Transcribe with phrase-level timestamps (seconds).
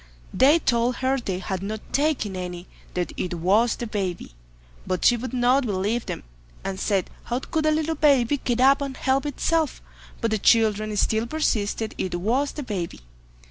[0.33, 5.63] They told her they had not taken any—that it was the baby—but she would not
[5.67, 6.23] believe them,
[6.63, 9.79] and said, "How could a little baby get up and help itself";
[10.19, 13.01] but the children still persisted it was the baby.